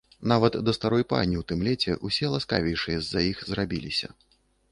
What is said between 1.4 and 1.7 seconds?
тым